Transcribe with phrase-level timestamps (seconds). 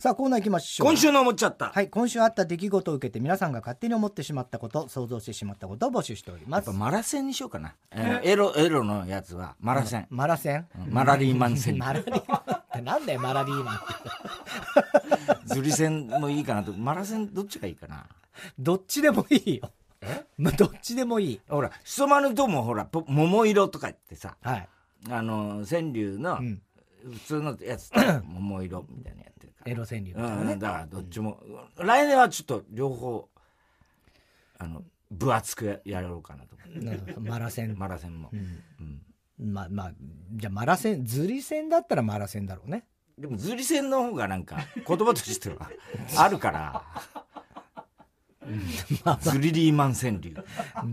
[0.00, 1.66] さあコーナー行きましょう今週の思っちゃった。
[1.74, 7.74] はい今週あった出来事を受けて皆さんが勝手に思ってしまったこと想像してしまったことを募集しておりますやっぱマラセンにしようかな。
[7.90, 8.22] え？
[8.24, 10.06] ーエロ、エロのやつはマラセン。
[10.08, 11.76] マラセンうんマラリーマンセン。
[11.84, 13.78] マラリーマンってなんだよマラリーマンっ
[15.48, 16.72] てズリセンもいいかなと。
[16.72, 18.06] マラセンどっちがいいかな？
[18.58, 19.70] どっちでもいいよ
[20.38, 24.68] まあ どっちでもいいほら、しそ丸ともほら、ぽ桃色とか言ってさ、はい
[25.10, 26.62] あの、川柳のうん
[27.02, 29.39] 普通のやつと桃色みたいなのやってるから。
[29.66, 31.40] エロ川柳みたいなうん、ねだからどっちも、
[31.76, 33.28] 来年はちょっと両方、
[34.58, 37.14] あの、分厚くややろうかなと思って。
[37.20, 37.76] マラセン。
[37.78, 38.30] マラセンも。
[38.32, 39.02] うん。
[39.52, 39.92] まあまあ
[40.32, 42.84] じゃあマラセンズリセンだったらマラセンだろうね。
[43.18, 45.70] でも、ズリセンの方がなんか、言葉としては
[46.16, 46.82] あるから、
[49.20, 50.34] ズリリーマン川柳。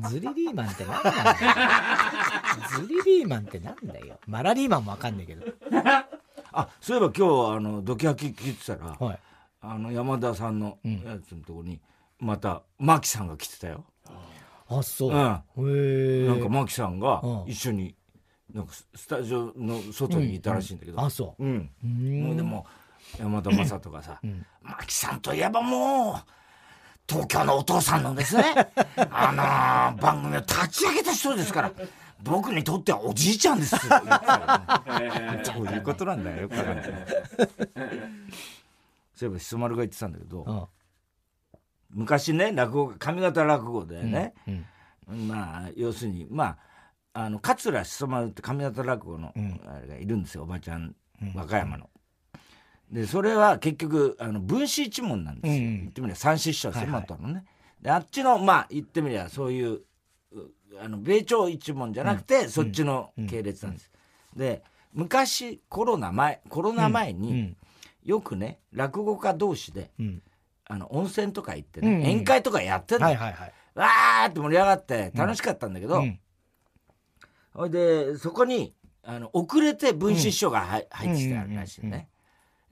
[0.10, 1.16] ズリリーマンってなんだよ。
[2.76, 4.20] ズリリーマンってなんだよ。
[4.28, 5.46] マラリーマンもわかんないけど
[6.58, 9.20] あ、そういえば今日、あの、ドキハキ聞いてたら、はい。
[9.62, 11.80] あの、山田さんのやつのとこに、
[12.20, 13.86] また、マキさんが来てたよ。
[14.70, 16.28] あそう、うん。
[16.28, 17.44] なんか、マキさんがうん。
[17.48, 17.96] 一緒に、
[18.54, 21.00] なんかス、スタジオの外にいたらしいんだけど。
[21.00, 21.44] あそう。
[21.44, 21.70] うん。
[21.84, 22.24] ん。
[22.24, 22.66] もうでも、
[23.20, 24.20] 山田正人がさ、
[24.62, 26.32] マキさんといえばもう、
[27.08, 28.44] 東京のお父さんのですね、
[29.12, 31.72] あのー番組を立ち上げた人ですから、
[32.24, 33.82] 僕にとってはおじいちゃんですよ。
[33.90, 36.86] 言ってたよねどういうことなんだよ、よくわかんない。
[39.16, 40.68] そういえば、しそ丸が言ってたんだけど、うん
[41.90, 44.52] 昔ね、落語、上方落語でね、う
[45.16, 46.58] んまあ、要するに、ま
[47.14, 50.96] あ、あの、桂しそ丸って上方落語の、んあれがいるんですよ、おばちゃん、
[51.34, 51.90] 和歌山の。
[52.92, 55.62] で、それは結局、あの、分子一門なんですよ。
[55.62, 57.46] うん言ってみれば三子師匠ですよ、はいはい元のね。
[57.82, 59.82] で、あっちの、まあ、言ってみればそういう、う
[60.82, 63.92] あの、米朝一門じゃなくて、そっちの系列なんです。
[64.36, 67.58] で、昔、コロナ前、コロナ前に、うん。
[68.04, 70.22] よくね、落語家同士で、うん。
[70.66, 73.06] あの、温泉とか行ってね、宴会とかやってんの。
[73.06, 73.54] はいはいはい。
[73.76, 76.20] わーって盛り上がって楽しかったんだけど、うん。
[77.54, 78.74] ほいで、そこに、
[79.04, 82.10] あの、遅れて分子師匠が入,、入ってきてあるらしいね。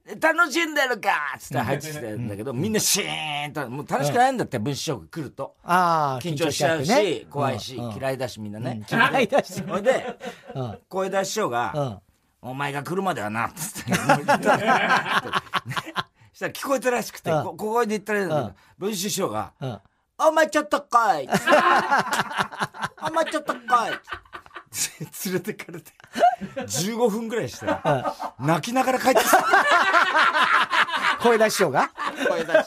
[0.06, 5.56] で楽しんでるかっつって入ってきてるんだけど、みんなシーンと、もう楽しくないんだって、分子が来ると。
[5.64, 7.96] ああ緊張しちゃうし、怖いし、うん。
[7.96, 8.86] 嫌いだし、みんなね。
[8.88, 9.64] 嫌いだし。
[9.64, 10.16] ほいで、
[10.54, 10.78] うん。
[10.88, 11.74] 声出し師匠が、
[12.44, 12.50] うん。
[12.52, 13.94] お前が来るまではな、つって。
[16.34, 17.44] したら聞こえたらしくて、うん。
[17.44, 19.80] こ小声で言ったらいいんだけど、分子師匠が、うん。
[20.20, 21.30] お前ちょっと来い。
[23.10, 23.62] お前ちょっと来い
[25.26, 25.92] 連れてかれて、
[26.56, 27.66] 15分ぐらいして、
[28.40, 29.46] 泣きながら帰ってきた。
[31.22, 31.90] 声出し師匠が
[32.28, 32.58] 声出し、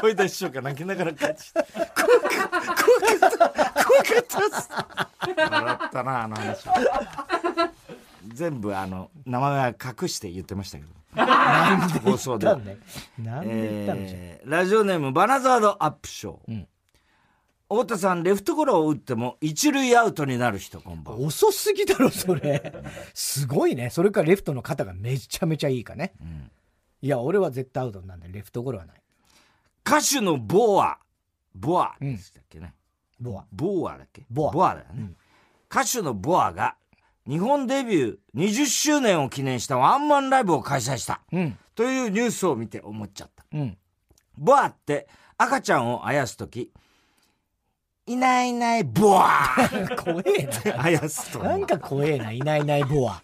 [0.00, 1.64] 声出し師匠が泣きながら帰ってきた。
[1.64, 4.68] 怖かった、怖かった、怖かったっす。
[5.50, 6.74] 笑ったな、あの話は。
[8.34, 10.90] 全部、あの、名前は隠して言ってましたけど。
[12.04, 12.76] 放送でなんで
[13.18, 16.68] なんで言ったのじゃえーラジオネームバナザードアップショー、ん
[17.70, 22.72] 太田さんレフトゴロを打っても一塁アウトになる人こんばんは遅すぎだろそれ。
[23.12, 23.90] すごいね。
[23.90, 26.14] それからレフトの肩がめちゃめちゃいいかね、
[27.02, 29.02] いや俺は絶対アウトなんでレフトゴロはない。
[29.86, 30.98] 歌手のボア。
[31.54, 32.72] ボアでしたっけね、
[33.20, 33.44] ボア。
[33.52, 34.24] ボアだっけ？
[34.30, 34.74] ボア。
[34.74, 35.10] だよね、
[35.70, 36.76] 歌手のボアが
[37.28, 41.58] 日本デビュー20周年を記念したワンマンライブを開催した、うん。
[41.74, 43.44] というニュースを見て思っちゃった。
[43.52, 43.76] うん。
[44.38, 46.72] ボアって赤ちゃんをあやすとき
[48.08, 49.54] いないいないボア。
[50.02, 50.82] 怖えな。
[50.82, 52.32] あやすとなんか怖えな。
[52.32, 53.22] いないいないボア。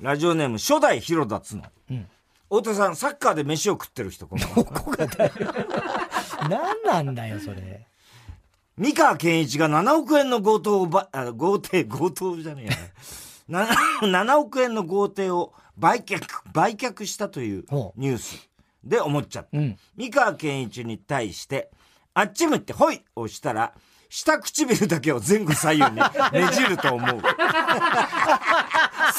[0.00, 1.64] ラジオネーム初代広田つの、
[2.44, 4.28] 太田さんサッカーで飯を食ってる人。
[4.28, 5.68] こんばんは
[6.48, 7.84] 何なんだよそれ。
[8.76, 12.72] 三河健一が7億円の強盗をばあ豪邸強盗じゃねえや。
[13.48, 13.66] な
[14.24, 16.20] 7, 億円の豪邸を売却
[16.52, 17.64] 売却したという。
[17.96, 18.47] ニュース
[18.84, 19.76] で思っちゃった、うん。
[19.96, 21.70] 三河健一に対して
[22.14, 23.74] あっち向ってほいをしたら
[24.08, 25.96] 下唇だけを前後左右に
[26.32, 27.20] ねじると思う。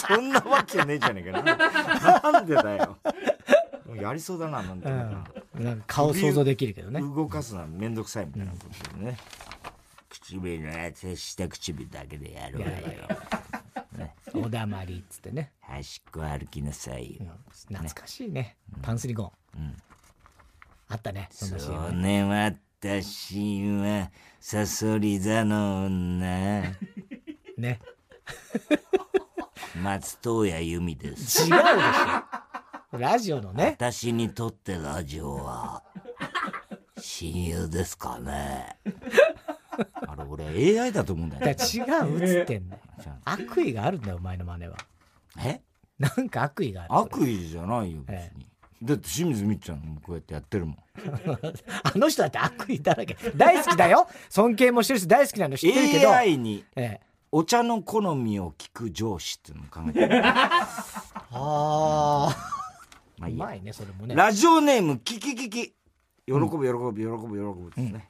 [0.08, 2.32] そんなわけねえじゃねえかな。
[2.32, 2.98] なんでだよ。
[4.02, 5.64] やりそうだななんて、うん。
[5.64, 7.02] なんか顔想像できるけどね。
[7.02, 8.58] 動かすのはめんどくさいみたいなこ
[8.92, 9.18] とでね、
[10.10, 12.68] 唇のやつ下唇だけでやろうよ
[14.34, 15.52] おだまりっつってね。
[15.62, 17.32] 端っこ歩きなさいよ、
[17.68, 18.58] 懐かしいね。
[18.82, 19.76] パンスリゴン、
[20.90, 21.90] あったねそんなシーン。
[21.90, 22.24] そうね
[22.82, 26.76] 私はサソリ座の女。
[27.58, 27.80] ね。
[29.76, 31.44] 松任谷由実です。
[31.44, 32.98] 違うでしょ。
[32.98, 33.76] ラジオのね。
[33.78, 35.84] 私にとってラジオは。
[36.98, 38.78] 親友ですかね。
[40.08, 42.79] あれ俺 AI だと思うんだよだから違うっつってんだよ違う
[43.26, 44.78] 悪意があるんだよお前の真似は
[45.46, 45.62] え？
[46.00, 46.96] なんか悪意がある。
[46.96, 48.46] 悪意じゃないよ、別に。
[48.46, 48.50] え
[48.82, 50.78] だって清水みっちゃんもこうやってやってるもん。
[51.84, 53.18] あの人だって悪意だらけ。
[53.36, 54.08] 大好きだよ。
[54.30, 56.14] 尊敬もしてるし大好きなの知ってるけど。
[56.14, 57.02] AI にええ、
[57.32, 60.22] お茶の好みを聞く上司っていうのも考えてる。
[60.26, 62.36] ああ。
[63.18, 64.16] まあいうまいね、それもね。
[64.16, 65.62] ラジオネーム、キキキキ。
[65.62, 65.74] 喜
[66.26, 68.10] ぶ、喜ぶ、喜ぶ、喜ぶですね。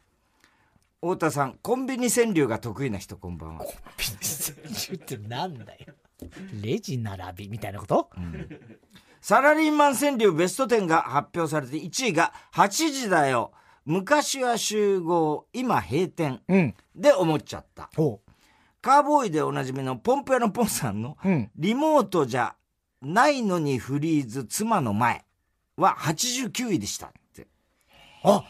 [1.01, 3.65] 太田さん、コンビニ川柳が得意な人、こんばんは。
[3.95, 4.53] ピンセ
[4.91, 5.93] ンってなんだよ。
[6.61, 8.09] レジ並びみたいなこと、
[9.21, 13.53] サラリーマン川柳ベスト10が発表されて、1位が8時だよ。
[13.85, 16.41] 昔は集合、今閉店。
[16.49, 16.75] うん。
[16.93, 17.89] で思っちゃった。
[17.95, 18.19] ほ
[18.81, 21.29] カーボーイでおなじみのポンプ屋のポンさんの、う。
[21.29, 21.51] うん。
[21.55, 22.55] リモートじゃ
[23.01, 25.23] ないのにフリーズ妻の前
[25.77, 27.47] は89位でしたって。
[28.23, 28.43] あ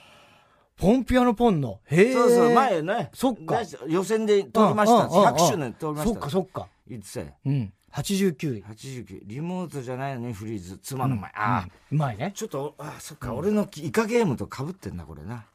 [0.79, 1.81] ポンピアノポンの。
[1.85, 2.13] へえ。
[2.13, 3.09] そうそう、前ね。
[3.13, 5.05] そっか予選で通りました。
[5.05, 6.13] うんうんうんうん100周年通りました。
[6.13, 6.67] そっかそっか。
[6.87, 7.27] 言ってたよ。
[7.45, 7.73] うん。
[7.91, 8.63] 89位。
[8.63, 9.19] 89。
[9.23, 11.31] リモートじゃないのにフリーズ、妻の前。
[11.35, 12.31] ああ、うまいね。
[12.33, 15.45] ちょっと、ああ、そっか、俺のイカゲームと被ってんな、これな。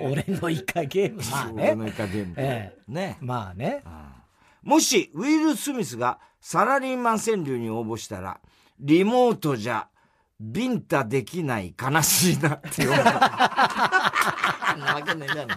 [0.00, 1.22] 俺のイカゲーム。
[1.30, 1.90] まあ俺のね。
[1.90, 2.34] イカゲーム
[2.92, 3.16] ね。
[3.20, 3.82] まあね。
[4.62, 8.40] もし、ウィル・スミスがサラリーマン川柳に応募したら、
[8.80, 9.88] リモートじゃ、
[10.40, 12.96] ビンタできない悲しいなって読む。
[13.04, 15.48] なわけねえじゃん。
[15.48, 15.54] ど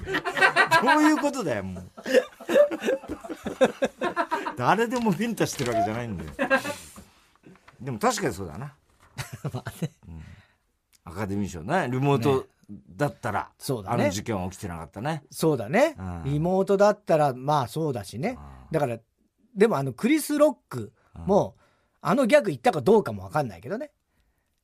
[0.97, 1.91] ういうことだよ、もう。
[4.57, 6.31] 誰でもビンタしてるわけじゃないんだよ。
[7.79, 8.73] でも確かにそうだな。
[10.07, 10.21] うん
[11.03, 12.45] アカデミー賞ね、リモート
[12.95, 15.23] だったら、そうだねあの事件は起きてなかったね。
[15.31, 16.23] そうだねうん。
[16.25, 18.37] リモートだったら、まあそうだしね。
[18.71, 18.99] だから、
[19.55, 20.93] でもあの、クリス・ロック
[21.25, 21.55] も、
[22.01, 23.91] あのギャグ言ったかどうかもわかんないけどね。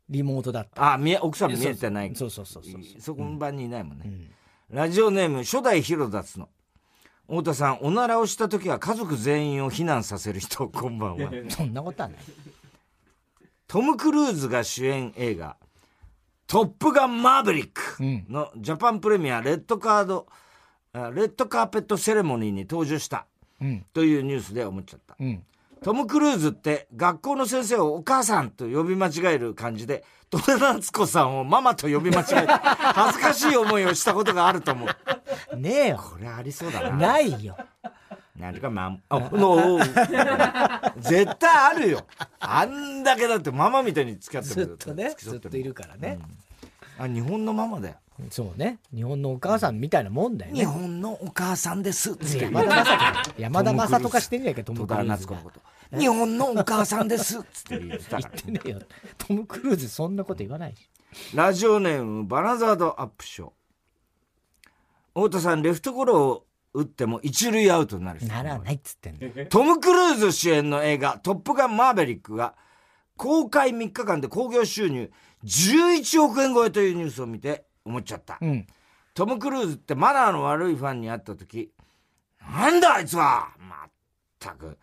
[0.10, 0.94] リモートだったら。
[0.94, 2.16] あ、見え、奥さん見えてない。
[2.16, 4.04] そうそうそうそうそこの場にいないもんね。
[4.06, 4.32] うん
[4.70, 6.50] ラジオネーム、初代ヒロダツの。
[7.30, 11.32] 太田さん、おならをした時は家族全員を避難させる人、 こんばんは。
[11.50, 12.20] そんなことはない。
[13.66, 15.56] トム・クルーズが主演映画、
[16.48, 20.28] トップガンマーヴェリックのジャパンプレミアレッドカード、
[20.94, 23.26] あレッドカーペットセレモニーに登場した
[23.62, 23.86] うん。
[23.94, 25.16] というニュースで思っちゃった。
[25.20, 25.44] うん。
[25.82, 35.58] トム・クルーズって学校の先生をお母さんと呼び間違える感じで、戸田夏子さんをママと呼び間違えて、 恥ずかしい思いをしたことがあると思う。
[35.58, 35.98] ねえよ。
[35.98, 36.98] これありそうだな。
[36.98, 37.58] ないよ。
[38.38, 39.80] なんかまあ、あ、の、
[41.00, 42.06] 絶対あるよ。
[42.40, 46.20] あんだけだってママみたいに付き合ってずるっとね、ずっといるからね。
[47.00, 47.96] あ、日本のママだよ。
[48.32, 48.80] そうね。
[48.94, 50.66] 日本のお母さんみたいなもんだよ日ね。
[50.66, 52.16] 本のお母さんです。
[52.16, 53.34] つって山田正人。
[53.42, 55.28] 山田正人かしてんじゃないか、トム・クルーズ。
[56.00, 57.36] 日本のお母さんです。
[57.44, 58.06] つって言って。
[58.10, 58.80] 言ってねえよ。
[59.18, 60.90] トム・クルーズそんなこと言わないし。
[61.36, 63.50] ラジオネーム、バナザードアップショー。
[65.14, 69.46] 太田さん、レフトゴロを打っても一塁アウトになる人ならないっつってんの。
[69.46, 72.56] トム・クルーズ主演の映画、トップガンマーヴェリックが、
[73.16, 75.12] 公開3日間で興行収入
[75.44, 78.38] 11億円超えというニュースを見て思っちゃった。
[78.42, 78.68] うん。
[79.14, 81.72] トム・クルーズってマナーの悪いファンに会った時、
[82.42, 83.90] なんだあいつはまっ
[84.38, 84.78] たく、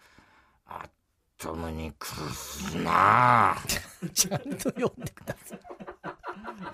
[0.67, 0.91] あっ
[1.39, 3.57] とむにクルーズなあ
[4.13, 5.61] ちゃんと読んでください。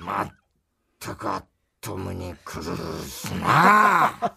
[0.01, 0.31] まっ
[0.99, 1.45] たくあっ
[1.81, 4.37] とむにクルーズなあ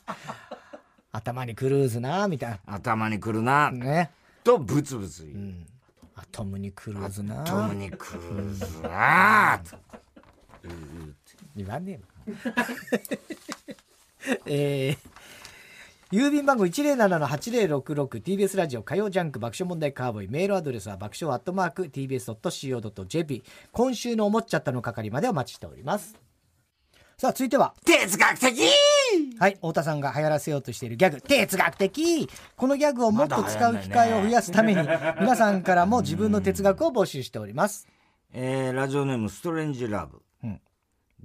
[1.11, 3.71] 頭にクルーズなみたい頭にくるなな。
[3.71, 4.11] ね。
[4.43, 5.37] とブツブツ言う。
[5.37, 5.67] うん。
[6.15, 9.59] アトムにクルーズなトムにクルーズな
[10.65, 10.75] あと
[11.55, 12.33] 言わねえの。
[14.45, 26.15] えー、郵便番号 107-8066TBS ラジオ火曜ジャンク爆笑問題カーボーイメールアドレスは爆笑アットマーク TBS.CO.JP 今週の思っちゃったの係までお待ちしております。
[27.17, 28.61] さあ続いては哲学的。
[29.39, 31.21] はい太田さんが流行らせようとしているギャグ。
[31.21, 32.29] 哲学的。
[32.55, 34.81] このギャグをもっと使う機会を増やすために
[35.19, 37.87] 皆さんからも自分の哲学を募集しております。
[38.33, 40.21] えーラジオネームストレンジラブ。
[40.43, 40.61] うん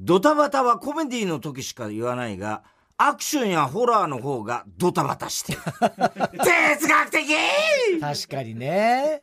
[0.01, 2.63] ドタバタはコメディの時しか言わないが、
[2.97, 5.61] アクションやホラーの方がドタバタしてる。
[6.39, 9.23] 哲学的確かにね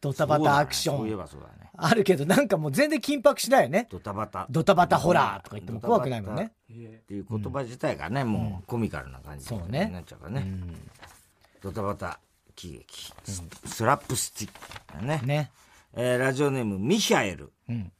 [0.00, 1.70] ドタバタアクシそうだねそういえョンばそうだね。
[1.76, 4.46] あるけどなんかもう全然緊迫しないよねドタバタ。
[4.50, 6.52] ドタバタホラーとか言っても怖くないもんね。
[6.68, 10.46] っていう言葉自体がね、もうコミカルな感じにそうねなっちゃうからね。
[11.62, 12.18] ドタバタ
[12.54, 15.20] 喜劇、ススラップスティックだね。
[15.24, 15.52] ね
[15.94, 17.52] えーラジオネームミヒャエル。
[17.68, 17.92] うん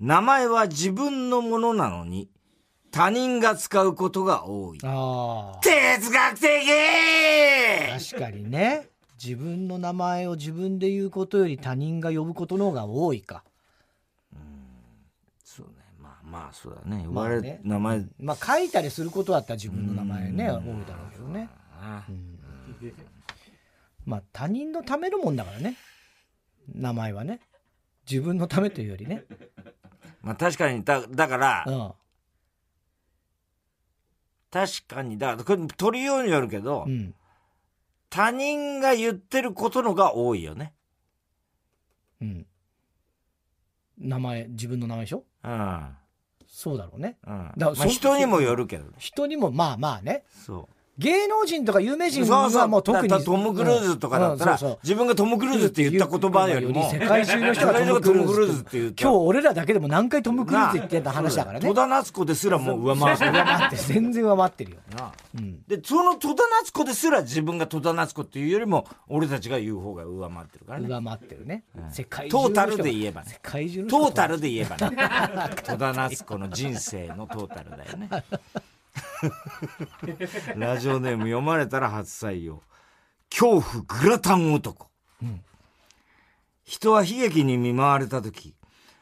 [0.00, 2.30] 名前は自分のものなのに、
[2.90, 4.78] 他人が使うことが多い。
[4.78, 4.88] 哲
[6.10, 8.10] 学的！
[8.10, 8.88] 確かにね。
[9.22, 13.44] 自分の名前を自分で言うことより他人が呼ぶことの方が多いか。
[15.44, 15.74] そうね。
[15.98, 17.04] まあまあ、そうだね。
[17.06, 21.50] 呼ばれ、まあね名前、まあ書いたりすることだったら自分の名前ね多いだろうけどね。
[21.78, 22.06] あ
[24.06, 25.76] まあ他人のためのもんだからね。
[26.74, 27.40] 名前はね。
[28.10, 29.24] 自分のためというよりね
[30.22, 31.92] まあ確かにだだから、うん。
[34.50, 37.14] 確かにだこれ取りようによるけど、うん。
[38.08, 40.74] 他人が言ってることのが多いよね。
[42.20, 42.46] うん。
[43.98, 45.24] 名前自分の名前でしょ？
[45.44, 45.96] うん。
[46.48, 47.18] そうだろうね。
[47.26, 47.52] うん。
[47.56, 48.90] だからそまあ、人にもよるけどね。
[48.98, 50.24] 人にもまあまあね。
[50.28, 59.02] そう芸能人とか有名人はもう特にトム・クルーズとかだったら、自分がトム・クルーズって言った言葉よりも世界中の人がトム・クルーズって言った。
[59.02, 61.66] 今日俺らだけでも何回トム・クルーズ言ってた話だからね。
[61.66, 63.32] 戸田夏子ですらもう上回ってる。
[63.32, 64.78] 上回って全然上回ってるよ、
[65.68, 70.86] でその戸田夏子ですら自分が戸田夏子っていうよりも俺たちが言う方が上回ってるからね。
[70.86, 71.90] 上回ってるね、うん。
[71.90, 73.30] 世界中トータルで言えばね。
[73.32, 74.96] 世界中の人トータルで言えばね。
[75.64, 78.10] 戸田夏子の人生のトータルだよね
[80.56, 82.62] ラジオネーム読まれたら初採用。
[83.30, 84.88] 恐怖グラタン男、
[85.22, 85.44] うん
[86.64, 88.54] 人は悲劇に見舞われた時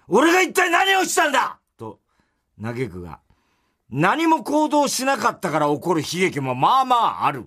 [0.07, 1.59] 俺が一体何をしたんだ！
[1.77, 2.01] と
[2.63, 3.21] 嘆くが
[3.91, 7.45] 何も行動しなかったから起こる悲劇もまあまあある。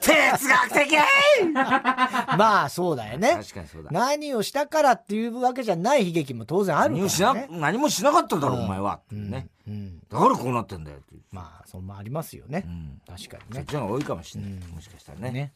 [0.00, 0.98] 哲学的
[2.36, 3.36] まあそうだよね。
[3.40, 3.90] 確かにそうだ。
[3.90, 8.64] 何をしたからっていうわけじゃない悲劇も当然ある何もしなからね何もしなかっただろ、うん。
[8.64, 9.00] お前は。
[9.10, 13.56] ね、うん、だからこうなってんだよってまあそんなありますよね、うん、確かにね。
[13.56, 14.60] そっちの方が多いかもしれない、うん。
[14.74, 15.30] もしかしたらね。
[15.32, 15.52] ね。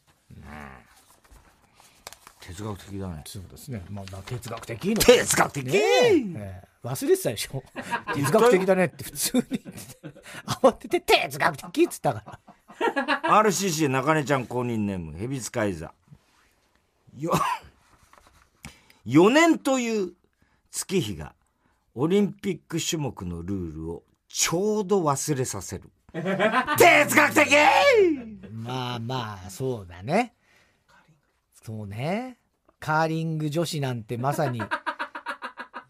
[2.39, 3.23] 哲学的だね。
[3.25, 3.83] そうですね。
[3.89, 5.79] まあまあ哲学的の哲学的、ねえ。
[5.81, 7.63] ええ忘れてたでしょ。
[8.13, 9.61] 哲学的だねって普通に。
[10.45, 12.39] 慌てて哲学的っつったから
[13.23, 15.93] RCC 中根ちゃん公認ネーム蛇使い座。
[17.17, 17.31] よ
[19.05, 20.13] 4年という
[20.71, 21.35] 月日が
[21.93, 25.91] オリンピック種目のルールをちょうど忘れさせる。
[26.13, 27.55] 哲学的！
[28.51, 30.33] まあまあそうだね。
[31.63, 32.37] そうね。
[32.79, 34.61] カーリング女子なんてまさに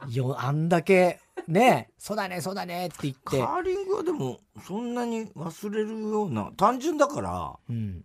[0.10, 3.40] よあんだけねそうだねそうだねって言って。
[3.40, 8.04] カーリングはでもそんなに忘れるような単純だからうん。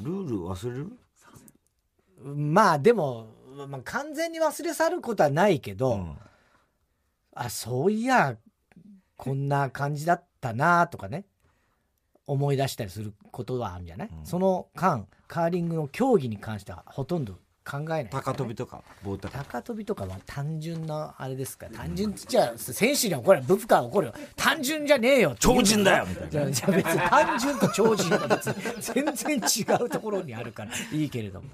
[0.00, 0.92] ルール忘れる？
[2.22, 3.28] まあでも、
[3.68, 6.16] まあ、完全に忘れ去ることはないけど、うん。
[7.34, 8.36] あそういや
[9.16, 11.24] こんな感じだったなとかね
[12.26, 14.26] 思い出したりすることはあるんじゃない、うん。
[14.26, 19.28] その間カーリングの競技に関してはほとんど考えないね、高跳びとか棒高。
[19.36, 21.66] 高跳びとかは単純なあれですか？
[21.66, 23.42] ら単純っつっちゃ選手には怒る。
[23.42, 24.14] ブフカは怒るよ。
[24.36, 26.50] 単純じゃねえよ超人だよみたいな。
[26.50, 31.48] じゃ別に単純と超人は別に全然違うところにあるからいいけれども。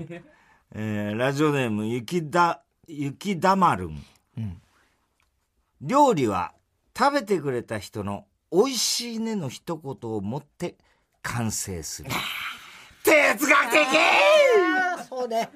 [0.75, 4.04] えーラジオネーム雪だ雪だまるん、
[4.37, 4.61] うん。
[5.81, 6.52] 料理は
[6.97, 10.76] 食べてくれた人の「美味しいね」の一言を持って
[11.23, 12.11] 完成する。
[13.04, 13.87] 哲学的！
[15.09, 15.50] そうね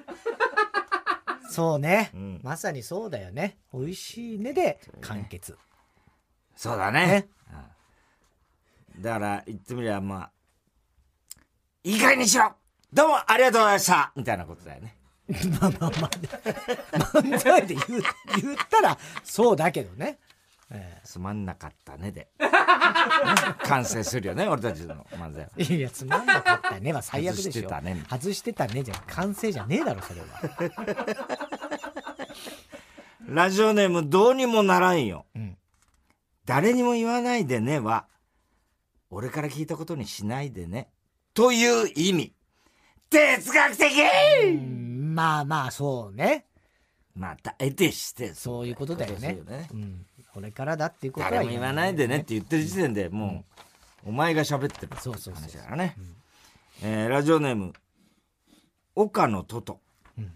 [1.49, 2.39] そうね、うん。
[2.43, 3.57] まさにそうだよね。
[3.73, 5.57] 美味しいねで完結。
[6.55, 7.29] そうだね。
[8.95, 9.01] うん。
[9.01, 10.31] だから言ってみればまあ
[11.83, 12.53] いい加減にしろ。
[12.91, 14.11] どうもありがとうございました。
[14.15, 14.97] みたいなことだよね。
[15.59, 16.09] まあまあまあ
[17.21, 20.19] 漫才で言ったらそうだけどね、
[20.71, 22.29] えつまんなかったねで。
[23.63, 25.49] 完成するよね俺たちの漫才は。
[25.57, 27.51] えいやつまんなかったねは最悪でしょ。
[27.51, 28.05] 外してたね。
[28.09, 30.27] 外してたねじゃ完成じゃねえだろそれは。
[33.27, 35.25] ラジオネームどうにもならんよ。
[35.35, 35.57] うん。
[36.45, 38.07] 誰にも言わないでねは、
[39.09, 40.89] 俺から聞いたことにしないでね。
[41.33, 42.33] という意味。
[43.09, 44.01] 哲学的!
[44.45, 46.45] うんまあまあそうね。
[47.15, 48.33] また得てして。
[48.33, 49.35] そういうことだよね。
[49.37, 50.05] そうですうん、
[50.37, 53.43] これからだっていうことは誰も言わないでねって言ってる時点でも
[54.05, 55.95] う、お前が喋ってるそうそう話だからね。
[56.83, 57.73] えーラジオネーム、
[58.93, 59.79] 岡野トト。
[60.15, 60.31] うん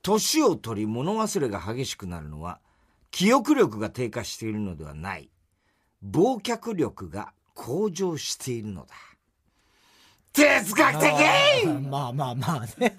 [0.00, 2.60] 年を取り物忘れが激しくなるのは、
[3.10, 5.28] 記憶力が低下しているのではない。
[6.02, 8.94] 忘却力が向上しているのだ。
[10.32, 12.96] 哲学的まあまあまあね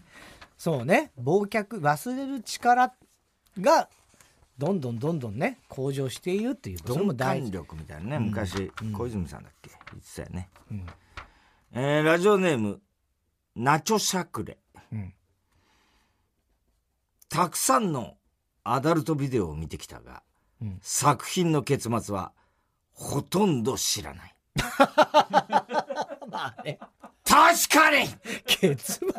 [0.56, 2.94] そうね忘却忘れる力
[3.60, 3.90] が
[4.60, 7.44] どんどんどんどんね向上しているっていうそれも鈍大事。
[7.44, 9.72] 感力みたいなね、昔、小泉さんだっけ？
[9.92, 10.50] 言ってたよね。
[10.70, 10.86] うん。
[11.72, 12.82] えーラジオネーム、
[13.56, 14.58] ナチョシャクレ。
[14.92, 15.14] うん。
[17.30, 18.18] たくさんの
[18.66, 20.24] アダルトビデオを見てきたが、
[20.62, 20.80] うん。
[20.82, 22.34] 作品の結末は
[22.92, 24.36] ほとんど知らない。
[26.30, 26.80] まあね。
[27.24, 28.08] 確かに！
[28.46, 29.10] 結末っ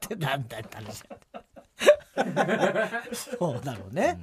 [0.00, 1.16] てなんだって話だ
[3.14, 4.18] そうだろうね、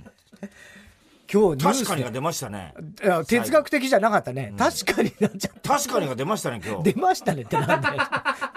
[1.31, 2.73] 今日確かにが出ましたね。
[3.03, 6.93] いや哲学的じゃなかったね、確かになっちゃっ確かにが出ましたね、今た日。
[6.93, 8.01] 出ましたねってなんだよ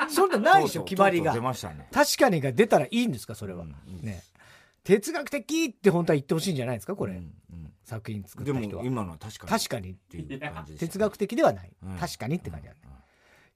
[0.08, 1.88] そんなないでしょ、決まりがね。
[1.92, 3.64] 確かにが出たらいいんですか、それは。
[3.64, 4.22] うんね。
[4.84, 7.14] 哲学的って本当は言ってほしいんじゃないですか、これ。
[7.14, 7.20] うんう
[7.56, 8.84] ん作品作っでた人は。
[8.84, 9.50] も今のは確かに。
[9.50, 9.90] 確かに。
[9.90, 11.72] っていう感じね哲学的ではない。
[11.82, 12.78] うん確かにって感じだね。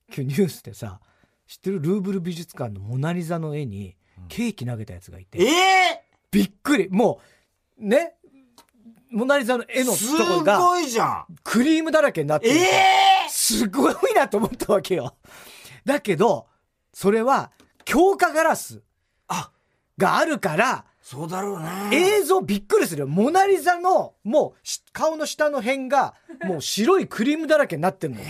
[0.08, 0.98] 今日ニュースでさ、
[1.46, 1.80] 知ってる？
[1.80, 3.96] ルーブル美術館のモナリザの絵に
[4.28, 6.88] ケーキ投げたやつがいて、ええびっくり。
[6.90, 7.20] も
[7.78, 8.16] う、ね。
[9.14, 15.14] モナリザの絵のすところがごいじゃんクリームだらけになってえるとえすごいなと思ったわけよ。
[15.84, 16.46] だけど、
[16.92, 17.50] それは
[17.84, 18.82] 強化ガラス
[19.28, 19.50] あ
[19.98, 21.68] があるから、そうだろうね。
[21.92, 23.06] 映像びっくりするよ。
[23.06, 28.20] モナリザの、もうし、顔の下の辺が、もう白いクリームだらけになってるの。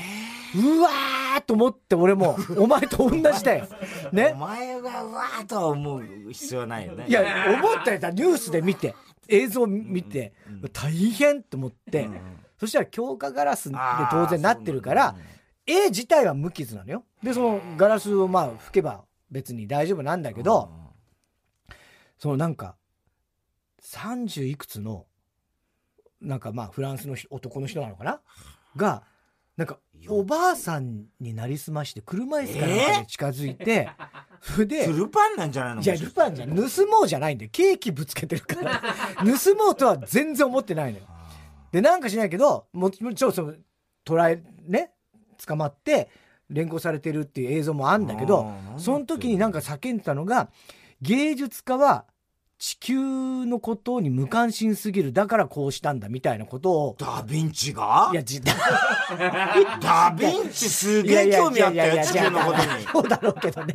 [0.57, 3.69] うわーと思って、俺も、お前と同じだよ。
[4.13, 4.35] お ね。
[4.37, 7.05] 前がうわーとは思う必要はないよね。
[7.07, 7.23] いや、
[7.63, 7.99] 思ったよ。
[8.13, 8.97] ニュースで見て、
[9.29, 10.33] 映像見て、
[10.73, 12.09] 大変と思って、
[12.59, 13.77] そしたら強化ガラスで
[14.11, 15.17] 当然なってるから、
[15.67, 17.05] 絵自体は無傷なのよ。
[17.23, 20.71] で、そのガラスをまあ拭けば別に大丈夫なんだけど、
[22.19, 22.77] そのなんか、
[23.83, 25.07] 30いくつの、
[26.21, 28.21] なんかまあフランスの人男の人なのかな？
[28.77, 29.03] が、
[29.57, 33.89] なんかおばあさんになりすまして車椅子かなんかで近づいて、
[34.41, 35.83] それで、ルパンなんじゃないの？
[35.83, 36.51] いや、ルパンじゃん。
[36.51, 37.51] 盗もうじゃないんだよ。
[37.53, 38.83] ケーキぶつけてるから。
[39.25, 41.07] 盗もうとは全然思ってないのよ。
[41.73, 43.55] で、なんかしないけど、もちろん、その、
[44.05, 44.93] 捉え、ね、
[45.47, 46.11] 捕まって、
[46.51, 50.51] 連行されてるっていう映像もあんだけどその時になんか叫んでたのが、
[51.01, 52.05] 芸術家は
[52.65, 55.13] 地球のことに無関心すぎる。
[55.13, 58.09] だからこうしたんだみたいなことを、ダヴィンチが？
[58.11, 62.65] いや、じ、 ダヴィンチすげえ興味あったよ、地球のことに。
[62.91, 63.75] そうだろうけどね。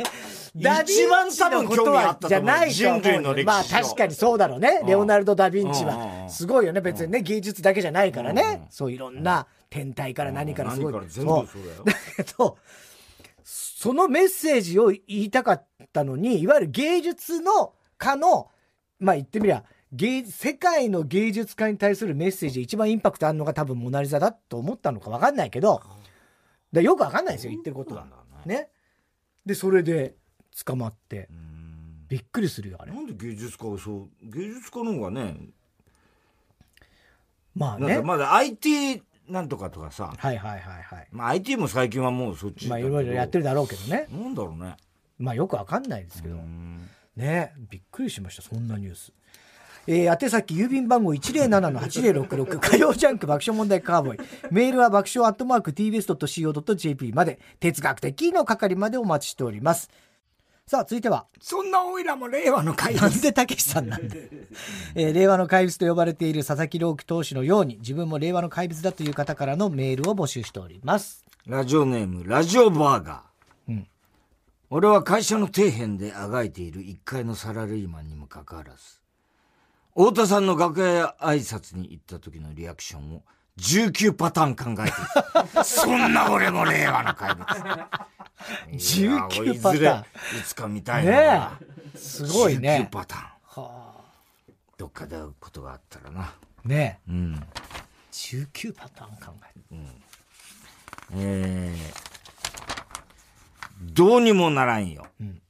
[0.56, 4.82] 一番多分興味あったと思うじゃないと思う人類の歴史上まあ確かにそうだろうね。
[4.88, 6.26] レオナルド・ダ・ヴィンチは。
[6.26, 6.82] んすごいよね。
[6.82, 8.70] 別にね、芸術だけじゃないからうんねう。
[8.70, 10.94] んそういろんな天体から何からすごい。
[10.94, 11.26] そう
[11.86, 12.58] だけど、
[13.44, 18.50] そのメッセージを言いたかったのに、いわゆる芸術の家の、
[19.00, 25.82] まあ言ってみりゃ、芸世界の芸術家に対するメッセージで一番インパクトあるのが多分モナリザだと思ったのか分かんないけど、
[26.72, 28.12] でよく分かんないですよ、言ってることはね
[28.46, 28.70] ね。
[29.46, 30.16] で、それで
[30.66, 33.00] 捕まってう、んびっくりするよ、あれな。
[33.02, 35.36] んで芸術家をそう、芸術家の方がね、
[37.56, 38.02] まあね。
[38.02, 41.08] まだ IT なんとかとかさ、はいはいはいはい。
[41.12, 44.08] まあ IT も最近はもうそっちまあいろいろやってるだろうけどね。
[44.12, 44.76] なんだろうね。
[45.18, 46.38] まあよくわかんないですけど。
[47.20, 49.12] うんねびっくりしました、そんなニュース。
[49.88, 54.28] えー、宛先郵便番号107-8066 火曜ジャンク爆笑問題カーボーイ。
[54.52, 59.90] メールは爆笑アットマーク tbs.co.jp まで哲学的の係までお待ちしております。
[60.68, 64.30] さあ、続いては、そんなおいらも令和の会なんでたけしさんなんで、
[64.94, 71.26] えー令和の怪物と呼ばれている佐々木朗希投手のように自分も令和の怪物だという方からのメールを募集しております。
[71.48, 73.29] ラジオネーム、ラジオバーガー。
[74.72, 79.02] うん俺は会社の底辺であがいている一階のサラリーマンにもかかわらず、
[79.96, 83.24] 太田さんの楽屋挨拶に行った時のリアクションを
[83.58, 85.64] 19パターン考えて。
[85.64, 87.46] そんな俺も令和の怪物。
[88.72, 89.90] 19パターンいずれ
[90.40, 91.12] いつか見たいな。
[91.12, 91.50] ね
[91.94, 91.98] え。
[91.98, 92.90] すごい19ね。
[92.92, 93.64] パターン。
[93.64, 93.94] は
[94.78, 96.22] どっかで会うことがあったらな。
[96.22, 97.36] あねうん。
[97.36, 97.46] え。
[98.12, 99.64] 19パターン考える。
[101.16, 101.99] えー、
[104.00, 105.08] どうにもならんよ。
[105.22, 105.42] ん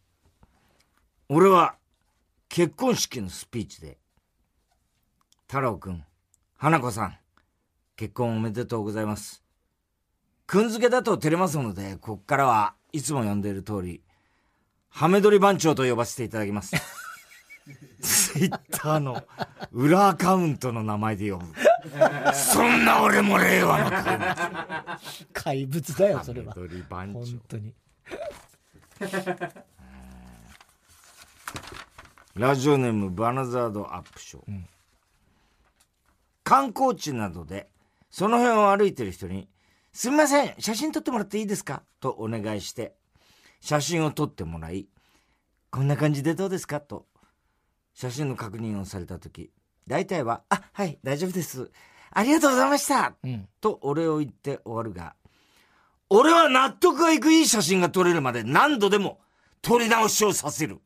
[1.30, 1.76] 俺は
[2.48, 4.00] 結婚式のスピーチで、
[5.48, 6.04] 太郎くん、
[6.58, 7.18] 花子さん、
[7.96, 9.44] 結婚おめでとうございます。
[10.48, 14.02] くんづけだと照れますので、こっからはいつも呼んでいる通り、
[14.90, 16.76] ハメ撮り番長と呼ばせていただきます。
[18.02, 19.22] ツイッターの
[19.72, 21.46] 裏アカウントの名前で呼ぶ。
[22.34, 24.36] そんな俺も令和の怪物。
[25.34, 26.54] 怪物だよ、それは。
[26.54, 27.76] ハメ撮り番長本当に。
[32.36, 34.62] ラジオネームバナザードアップショー、
[36.43, 37.69] 観光地などで
[38.12, 39.50] その辺を歩いてる人に
[39.93, 42.95] 「すみません写真撮ってもらっていいですか?」とお願いして
[43.62, 44.88] 写真を撮ってもらい
[45.72, 47.08] 「こんな感じでどうですか?」と
[47.93, 49.52] 写真の確認をされた時
[49.88, 51.72] 大体は「あはい大丈夫です
[52.12, 53.50] ありがとうございました」うん。
[53.60, 55.15] とお礼を言って終わるが
[56.10, 59.19] 俺は納得がいくいい写真が撮れるまで何度でも
[59.62, 60.80] 撮り直しをさせる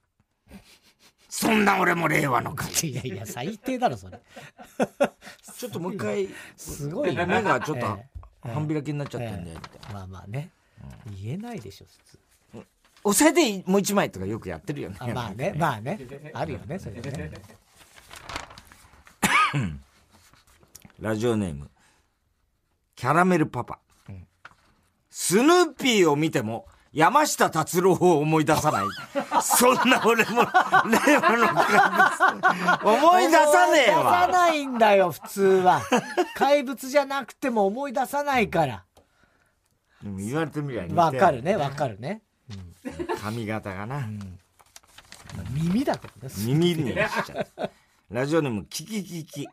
[1.30, 4.20] そんな俺も令和の会いやいや、最低だろ、それ。
[5.58, 8.08] ちょっともう一回すごいな目がちょっとえ
[8.46, 9.54] え半開きになっちゃったんで、
[9.92, 10.52] まあまあね。
[11.10, 12.20] 言えないでしょ、普通。
[13.06, 16.00] 押さえてもう一枚とかよくやってるよねあまあね、まあね。
[16.34, 17.32] あるよね、それね。
[21.00, 21.70] ラジオネーム
[22.96, 23.80] キャラメルパパ、
[25.16, 28.86] スヌーピーを見ても山下達郎を思い出さない。
[29.44, 34.00] そんな俺も、令和の怪物、思い出さねえわ。
[34.00, 35.84] 思い出さないんだよ、普通は。
[36.36, 38.86] 怪物じゃなくても思い出さないから。
[40.02, 42.24] でも言われてみりゃ似てわかるね、わかるね。
[43.22, 44.08] 髪型がな。
[45.52, 46.34] 耳だけどね。
[46.40, 47.70] 耳にしちゃう。
[48.10, 49.42] ラジオネーム、キキキキ。
[49.42, 49.48] 喜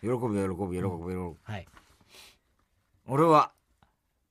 [0.00, 1.36] ぶ、喜ぶ、喜ぶ、喜ぶ。
[1.42, 1.66] はい。
[3.08, 3.50] 俺は、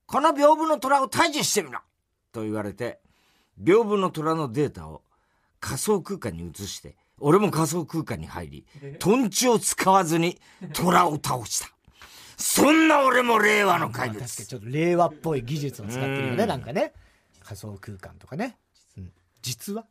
[0.08, 1.80] この屏風の虎を退治してみろ
[2.32, 3.00] と言われて、
[3.62, 5.02] 屏風の虎のデータを
[5.60, 8.65] 仮想空間に移して、俺も仮想空間に入り、
[9.00, 10.39] トンチを使わずに
[10.74, 11.70] 虎を倒した。
[12.38, 14.20] そんな俺も令和の怪物。
[14.20, 16.94] まあ確かにちょっと令和っぽい技術を使ってるよね、うんなんかね。
[17.41, 18.58] 仮想空間とかね。
[18.98, 19.86] うん実は？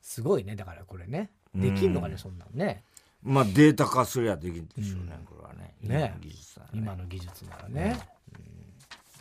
[0.00, 1.30] すごいね、だからこれね。
[1.54, 2.82] できんのかね、そんなのね。
[3.22, 5.74] まあデータ化すりゃできるんでしょうね、これはね。
[5.82, 7.98] 今ねの技術だね今の技術ならね。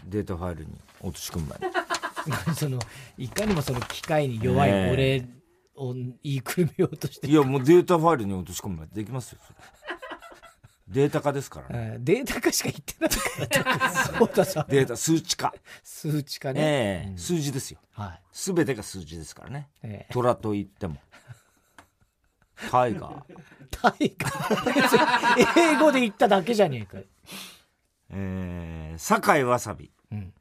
[0.06, 2.56] データファイルに落とし込む前に。
[2.56, 2.80] その、
[3.18, 5.28] いかにもその機械に弱いね俺
[5.76, 9.60] を言いくるめようとしていや、もうデータファイルに落とし込む前にできますよ、それ
[10.88, 11.94] データ化ですからね。
[11.96, 14.68] うんデータ化しか言ってないから、 そうださん。
[14.68, 15.54] データ、数値化。
[15.84, 16.62] 数値化ね。
[16.62, 17.80] ええ数字ですよ。
[17.94, 18.22] はい。
[18.34, 19.70] すべてが数字ですからね。
[19.84, 20.98] ええ虎と言っても。
[22.70, 23.24] タイガー。
[23.72, 25.76] タイガー。
[25.76, 27.06] 英語で言っただけじゃねえかよ。
[28.12, 29.92] えー、堺わさび。
[30.14, 30.34] ん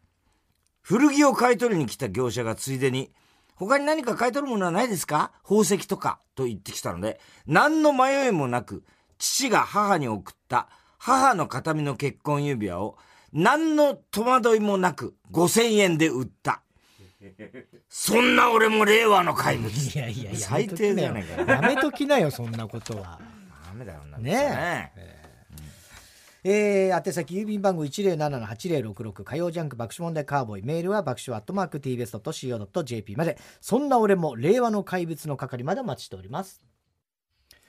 [0.83, 3.11] 古着を買い取りに来た業者がついでに、
[3.55, 5.33] 他に何か買い取るものはないですか？
[5.45, 6.21] 宝石とか。
[6.35, 8.83] と言ってきたので、何の迷いもなく、
[9.19, 12.97] 父が母に送った母の形見の結婚指輪を、
[13.33, 16.63] 何の戸惑いもなく5000円で売った。
[17.89, 19.71] そんな俺も令和の怪物。
[19.71, 23.21] いやいやいや、最低じゃねえかよやめときなよ、そんなことは。
[23.67, 30.63] ダメだよ、ねえー、宛先郵便番号107-8066火曜ジャンク爆笑問題カーボーイ。
[30.63, 33.39] メールは爆笑アットマーク TBS.CO.JP まで。
[33.61, 36.63] そんな俺も令和の怪物の係までお待ちしております。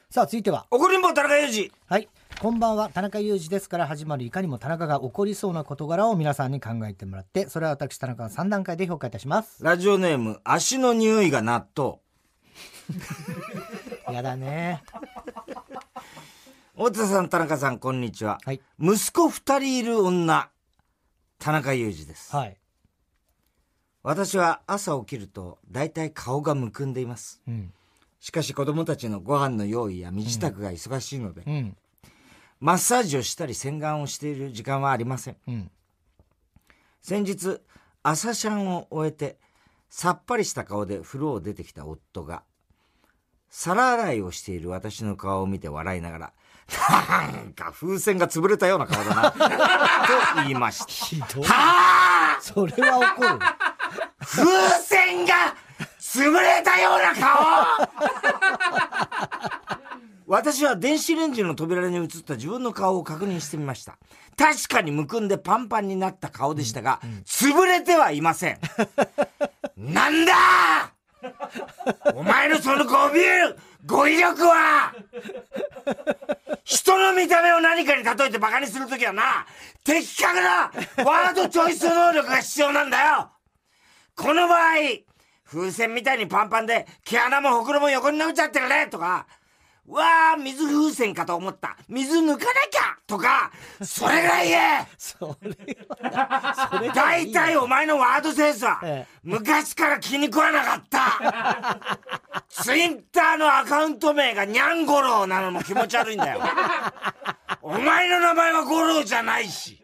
[0.10, 0.68] さあ続いては。
[0.72, 1.72] 怒りんぼ田中裕二。
[1.88, 2.10] はい。
[2.42, 2.90] こんばんは。
[2.90, 9.64] 田中裕二ですから始まるいかにも田中が起こりそうな事柄を皆さんに考えてもらってそれは私田中が3段階で評価いたします。
[9.64, 12.00] ラジオネーム、足の匂いが納豆。
[14.12, 14.84] やだね
[16.74, 18.40] 大田さん、田中さん、こんにちは。
[18.46, 20.50] はい息子二人いる女、
[21.38, 22.34] 田中裕二です。
[22.34, 22.58] はい
[24.04, 27.42] 私は朝起きると、だいたい顔がむくんでいます。
[27.46, 27.74] うん
[28.22, 31.78] しかし子供たちのご飯の用意や身支度が忙しいので、うん
[32.62, 35.38] マッサージをしたり洗顔をしている時間はありません
[37.02, 37.60] 先日、
[38.04, 39.38] 朝シャンを終えて、
[39.90, 42.44] さっぱりした顔で風呂を出てきた夫が、
[43.50, 46.34] 皿洗いをしている私の顔を見て笑いながら、
[46.90, 49.38] なんか風船が潰れたような顔だな、 と
[50.44, 50.86] 言いました。
[50.86, 51.44] ひどい。
[51.44, 52.42] はあ！
[52.42, 53.40] それは怒る。
[54.20, 54.46] 風
[54.84, 55.34] 船が
[56.00, 57.90] 潰れたような顔！
[60.28, 63.98] 私は電子レンジの扉に映った自分の顔を確認してみました。
[64.38, 68.60] 確かにむくんでパンパンになった顔でしたが、潰れてはいません。
[69.78, 70.34] なんだ！
[72.16, 74.94] お前のそのこびえる語彙力は
[77.22, 79.46] 見た目を何かに例えて馬鹿にするときはな、
[79.84, 80.72] 的確な
[81.06, 83.30] ワードチョイス能力が必要なんだよ。
[84.16, 84.60] この場合、
[85.46, 89.28] 風船みたいにパンパンで毛穴もほくろも横に伸びちゃってるねとか、
[89.92, 91.76] わあ、水風船かと思った。
[91.90, 93.52] 水抜かなきゃとか、
[93.84, 101.80] それぐらい言え それは大い体お前のワードセンスはええ、昔から気に食わなかった。
[102.64, 106.42] ツイッターのアカウント名がニャンゴロウなのも気持ち悪いんだよ。
[107.62, 109.84] お前の名前はゴロウじゃないし。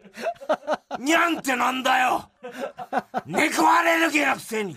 [0.98, 2.30] ニャンってなんだよ。
[3.26, 4.76] 猫アレルギーのくせに。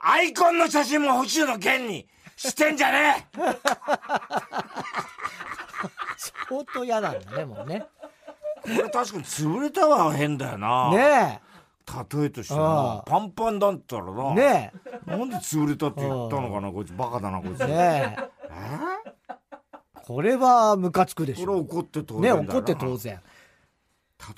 [0.00, 3.40] アイコンの写真も星野源にしてんじゃねえ！
[6.48, 7.86] 相当嫌なんだねもうね。
[8.62, 10.90] これ確かに潰れたは変だよな。
[10.90, 11.40] ね
[12.12, 12.64] 例えとしてあな。
[12.98, 14.34] あパンパンだったらえな。
[14.34, 14.72] ね
[15.06, 16.94] なんで潰れたって言ったのかなこいつ。
[16.94, 17.62] バカだなこいつ。
[17.62, 18.30] えねえ。
[18.50, 19.12] え？
[20.06, 21.46] これはムカつくでしょ。
[21.46, 23.20] これ怒って当然ね怒って当然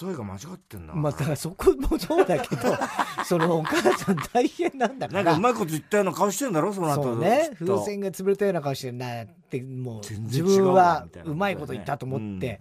[0.02, 0.94] 例えが間違ってんな。
[0.94, 2.62] まあだからそこもそうだけど
[3.24, 5.22] そのお母さん大変なんだから。
[5.22, 7.02] なんかうまいこと言ったような顔してんだろその後。
[7.02, 7.50] そうね。
[7.58, 12.60] 風船が潰れたような顔してるなってもう全自分はうまいこと言ったと思って、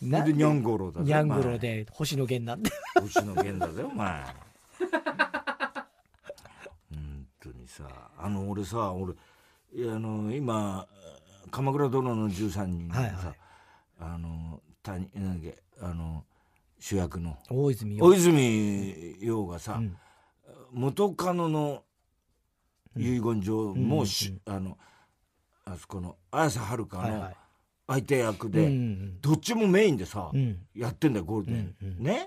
[0.00, 4.24] なんでニャンゴロウだぜニャングロで星野源なんで星野源だぜお前。
[6.90, 7.84] 本当にさ
[8.18, 9.12] あの俺さ俺
[9.72, 10.86] いやあの今
[11.50, 13.34] 「鎌倉殿の13人」さ、はいはい。
[14.00, 16.24] あの谷なんだっけあの
[16.84, 17.38] 主役の。
[17.48, 18.04] 大泉洋。
[18.04, 19.80] 大泉洋がさ、
[20.70, 21.82] 元カノの
[22.94, 24.76] 遺言状もし、あの
[25.64, 27.30] あそこの綾瀬はるかの
[27.86, 28.70] 相手役で、
[29.22, 30.30] どっちもメインでさ、
[30.74, 32.26] やってんだよゴールデン、ね、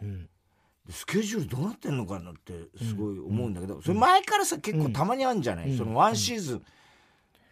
[0.90, 6.64] スケジュールどうなってんのかなってすごい思うんだけど、それ前からさ結構たまにあるんじゃない、そのワンシーズン、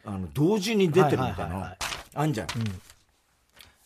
[0.06, 1.78] あの同時に出てるみたいな
[2.16, 2.48] あんじゃん。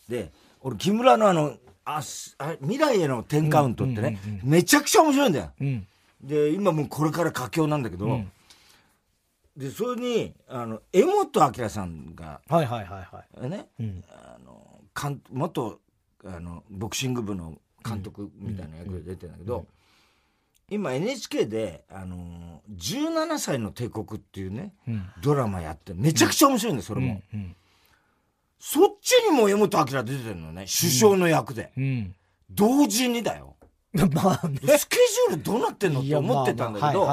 [0.08, 1.58] で俺木村のあの
[1.96, 2.02] あ
[2.38, 5.52] あ未来への10カウントってね、めちゃくちゃ面白いんだよ。
[6.22, 8.20] で今もうこれから佳境なんだけど、
[9.56, 13.50] でそれにあの江本明さんが、はいはいはいはい。
[13.50, 13.66] ね、
[14.10, 15.80] あのかん元
[16.24, 19.66] あのボクシング部の監督みたいな役で出てるんだけど、
[20.70, 24.72] 今 NHK で「あの17歳の帝国」っていうね、
[25.22, 27.22] ドラマやってめちゃくちゃ面白いんだよそれも、
[28.60, 30.66] そっちにも江本明出てるのね。
[30.66, 31.72] 首相の役で、
[32.50, 33.56] 同時にだよ。
[34.12, 37.08] まあね、スケジュールどうなってんのって思ってたんだけど、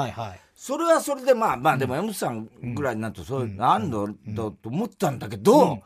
[0.54, 5.80] それはそれでまあまあでも山本さんぐらいになるとそういうのあんのだと思ったんだけど、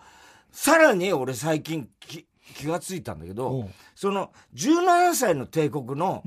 [0.50, 1.88] さらに俺最近
[2.54, 6.22] 気がついたんだけど、その17歳の帝国の、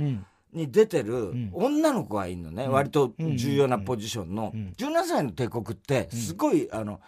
[0.54, 7.02] に出てる女の子がいるのね、割と重要なポジションの、17歳の帝国ってすごい、あの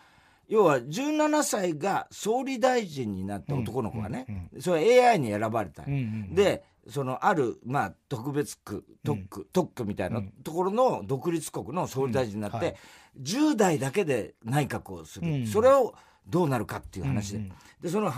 [0.47, 12.75] 要は17歳が総理大臣になった男の子がね、それ AI に選ばれた、でそのある、まあ、特別区特区、特区みたいなところの独立国の総理大臣になって、うんはい、
[13.21, 15.93] 10代だけで内閣をする、それを
[16.25, 18.12] どうなるかっていう話で,、でその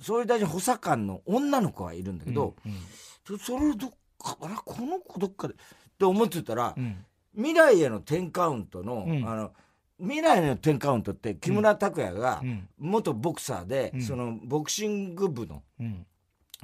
[0.00, 2.54] 総理大臣補佐官の女の子がいるんだけど、
[3.40, 5.56] それをどっかあれこの子どっかでっ
[5.98, 6.76] て思ってたら、
[7.34, 9.52] 未来への10カウントの,、あの
[10.02, 12.42] 未来の10カウントって木村拓哉が
[12.78, 15.62] 元ボクサーで、そのボクシング部の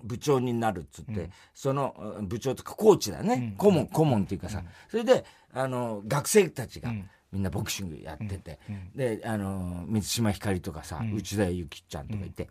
[0.02, 6.92] 部長になるっつって、うん、その部長とかコーチだね、うん、顧問顧問っていうかさ、うん、それであの学生たちが
[7.32, 8.58] みんなボクシングやってて、
[8.94, 12.48] であの満島ひかりとかさ、内田有紀ちゃんとかいて、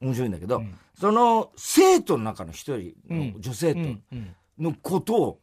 [0.00, 0.62] 面白いんだけど、
[0.98, 3.98] その生徒の中の一人の女生徒
[4.58, 5.40] のことを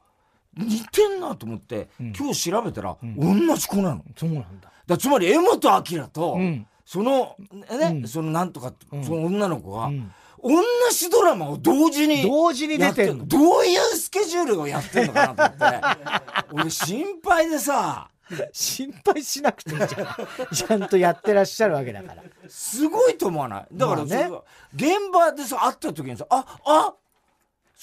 [0.57, 4.03] 似てんなと思って、今日調べたら、同じ子なの。
[4.15, 4.71] そうなんだ。
[4.85, 6.37] だつまり江本明と、
[6.85, 7.35] その
[7.69, 9.89] ね、そのなんとか、その女の子が、
[10.43, 10.51] 同
[10.91, 15.81] じドラマを同時に同時に出てるどういうスケジュールをやってんのかなと思って。
[16.51, 18.07] 俺心配でさ。
[18.53, 19.87] 心配しなくていいじゃん。
[20.55, 22.23] ちゃんとやってらっしゃるわけだから。
[22.47, 23.67] すごいと思わない？
[23.73, 24.29] だから、ね、
[24.73, 26.93] 現場でさ会った時にさああ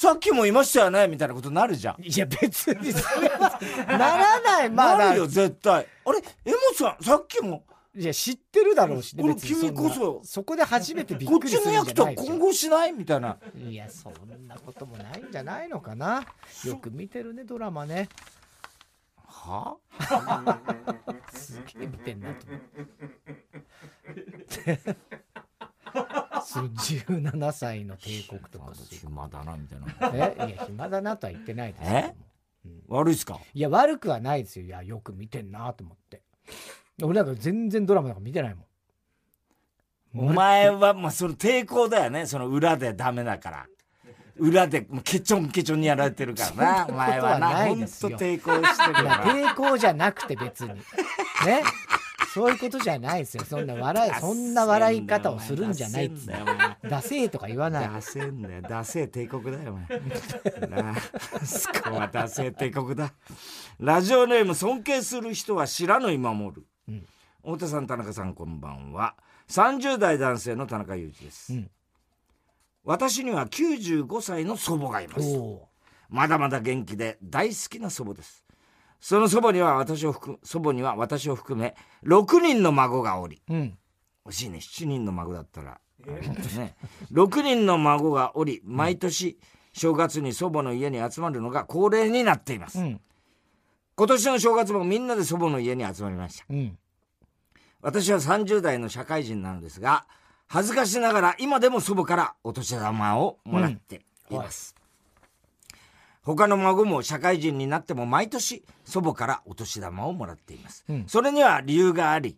[0.00, 2.00] さっきもいましたよねみたいなことになるじゃん。
[2.00, 3.58] いや、別にそれは、
[3.88, 4.96] ならない、まあ。
[4.96, 5.88] なるよ、絶対。
[6.04, 7.64] あれ、江本さん、さっきも、
[7.96, 9.24] いや、知ってるだろうしね。
[9.24, 10.20] 俺、君こそ。
[10.22, 12.92] そこで初めてびっくりするこっちの役と混合しない？
[12.92, 13.38] みたいな。
[13.56, 14.14] いや、そん
[14.46, 16.24] なこともないんじゃないのかな。
[16.64, 18.08] よく見てるね、ドラマね。
[19.26, 19.78] は？
[21.34, 22.60] すげえ見てんなと思っ
[24.64, 24.96] て。
[26.44, 30.52] その17歳の帝国とか暇だなみたいなえ？
[30.52, 32.14] いや暇だなとは言ってないですえ、
[32.64, 33.38] うん、悪いっすか？
[33.54, 36.22] いや悪くはないですよいやよく見てんなと思って
[37.02, 38.64] 俺なんか全然ドラマなんか見てないもん。
[40.30, 42.26] お前は、まあ、その抵抗だよね。
[42.26, 43.66] その裏でダメだから。
[44.38, 46.86] 裏で、ケチョンケチョンにやられてるからな。
[46.90, 47.66] お前はな。
[47.66, 49.16] ほんと抵抗してるな。
[49.22, 50.70] 抵抗じゃなくて別に。
[50.70, 51.62] ね？
[52.38, 53.44] そういうことじゃないですよ。
[53.44, 56.30] そんな笑い、 そんな笑い方をするんじゃないっつ
[56.88, 57.88] ダセーとか言わない。
[57.88, 58.62] ダセんだよ。
[58.62, 60.68] ダセー帝国だよ、お前。
[60.68, 60.94] な
[61.84, 63.12] あ、はダセー帝国だ。
[63.80, 66.66] ラジオネーム尊敬する人は知らぬ今守る。
[67.42, 69.16] 太田さん田中さんこんばんは
[69.48, 71.70] 30代男性の田中裕二です、うん、
[72.84, 75.38] 私には95歳の祖母がいます
[76.10, 78.47] まだまだ元気で大好きな祖母です
[79.00, 83.78] その祖母には私を含祖母には私を含め6人の孫がおり、うん、
[84.26, 86.76] 惜しいね7人の孫だったら、えー、ね、
[87.12, 89.38] 6人の孫がおり毎年
[89.72, 93.00] 正月に祖母の家に集まるのが恒例になっています、うん、
[93.98, 96.78] 今年の正月もみんなで祖母の家に集まりました、うん。
[97.82, 100.06] 私は30代の社会人なのですが、
[100.46, 104.76] 恥ずかしながら今でも祖母からお年玉をもらっています。
[104.76, 104.77] うん、
[106.28, 110.84] 他の孫も社会人になっても毎年祖母からお年玉をもらっています。
[110.86, 112.36] うん、それには理由があり、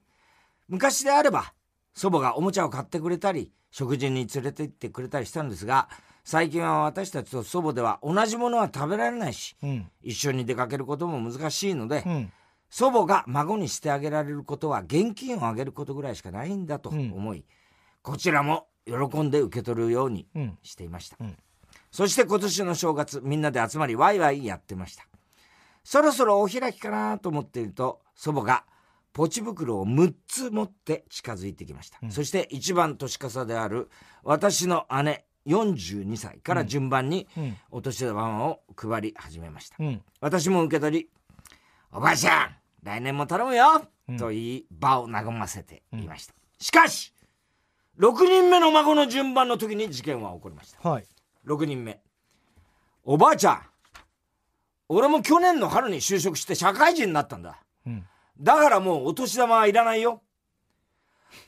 [0.69, 1.53] 昔であれば
[1.93, 5.89] 祖母がおもちゃを買ってくれたり、食事に連れて行ってくれたりしたんですが、
[6.23, 12.05] 最近は私たちと祖母では同じものは食べられないし、うん、一緒に出かけることも難しいので、
[12.69, 17.45] 祖母が孫にしてあげられることは現金をあげることぐらいしかないんだと思い、うん、
[18.03, 20.29] こちらも喜んで受け取るように
[20.63, 21.37] していました、うん、
[21.91, 25.07] そして今年の正月みんなで集まりワイワイやってました。
[25.85, 28.65] そろそろお開きかなと思っていると祖母が
[29.13, 33.91] ポチ袋を6つ持って近づいてきました、うん、そして一番年かである
[34.23, 37.27] 私の姉42歳から順番に
[37.71, 41.09] お年玉を配り始めました、うん、私も受け取り
[41.93, 43.83] 「おばあちゃん来年も頼むよ!」
[44.19, 47.15] と言い場を和ませていました、しかし
[47.99, 51.05] 6人目の孫の順番の時に事件は起こりました、はい、
[51.47, 52.01] 6人目。
[53.05, 53.63] おばあちゃん。
[54.89, 58.05] 俺も去年の春に就職して社会人になったんだ、うん、
[58.41, 60.21] だからもうお年玉はいらないよ。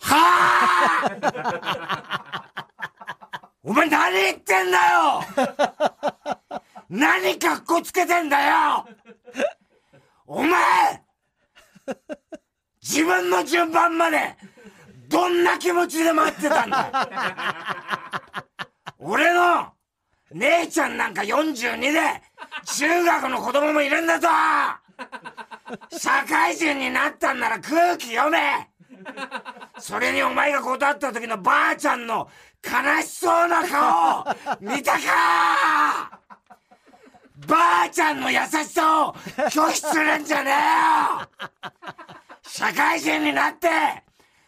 [0.01, 2.53] はあ
[3.65, 5.23] お前何言ってんだよ！
[6.89, 8.87] 何かっこつけてんだよ！
[10.27, 11.03] お前！
[12.81, 14.37] 自分の順番まで
[15.09, 17.09] どんな気持ちで待ってたんだ
[18.99, 19.72] 俺の
[20.35, 21.99] 姉ちゃんなんか42で
[22.65, 24.29] 中学の子供もいるんだぞ。
[25.91, 28.69] 社会人になったんなら空気読め。
[29.79, 32.29] それにお前が断った時のばあちゃんの
[32.65, 34.25] 悲しそうな顔
[34.61, 36.21] 見たか。
[37.47, 39.15] ばあちゃんの優しさを
[39.51, 41.29] 拒否するんじゃねえよ。
[42.43, 43.69] 社会人になって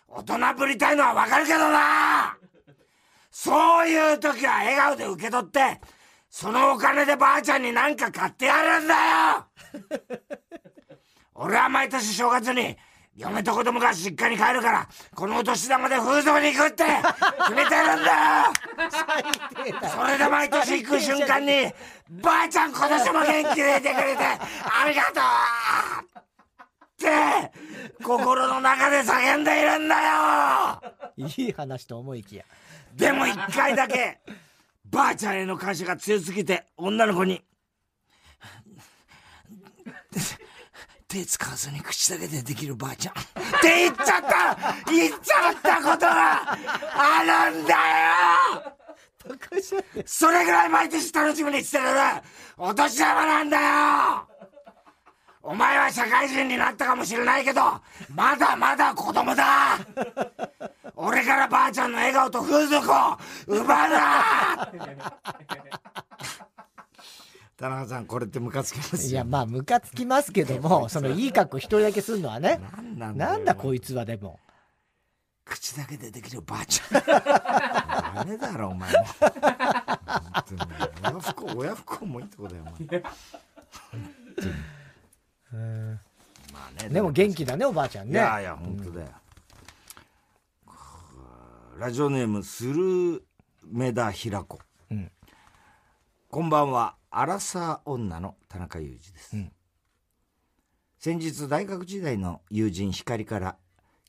[0.09, 2.37] 大人ぶりたいのはわかるけどな。
[3.37, 5.81] そういう時は笑顔で受け取って、
[6.31, 9.47] そのお金でばあちゃんに何か買ってやるんだよ。
[11.35, 12.77] 俺は毎年正月に、
[13.16, 16.85] 嫁と子供が実家に帰るから、このお年玉で風俗に行くって
[17.40, 18.53] 決めてるんだよ。
[19.90, 21.73] それで毎年行く瞬間に、
[22.23, 26.25] ばあちゃん今年も元気でいてくれて、ありがとう
[26.87, 27.53] って
[28.01, 30.81] 心の中で叫んでいるんだよ。
[31.37, 32.44] いい話と思いきや
[32.94, 34.20] でも一回だけ
[34.85, 37.42] ばあちゃんへの感謝が強すぎて女の子に
[41.09, 43.14] 手使わずに口だけでできるばあちゃん。
[43.14, 43.16] っ
[43.62, 44.57] て言っちゃった
[44.90, 46.59] 言っちゃったことが
[46.92, 47.78] あるんだよ。
[50.04, 51.85] それぐらい毎年楽しみにしてる。
[52.57, 54.26] お年玉なんだよ。
[55.42, 57.61] お前は社会人になったかもしれないけど、
[58.12, 59.78] まだまだ子供だ。
[61.04, 62.94] 俺からばあちゃんの笑顔と風俗を
[63.46, 64.72] 奪うな
[67.56, 72.60] 田中さん、これってムカつきますいや、まあ、ムカつきますけども、 そのいい格好一人だけするのはね。
[72.96, 74.40] なんだこいつはでも。
[75.44, 77.02] 口だけでできるばあちゃん。
[78.16, 78.98] ダメだろ、お前も。
[81.02, 83.02] 親不孝、親不孝もいいとこだよ、お前。
[86.52, 89.12] まあねでも元気だねおばあちゃんねいやいや本当だよ、うん、
[91.76, 93.24] ラジオネームスル
[93.66, 94.60] メダ平子、
[94.92, 95.10] うん、
[96.30, 96.94] こんばんは。
[97.10, 99.52] アラサー女の田中裕二です、うん、
[101.00, 103.56] 先日大学時代の友人光から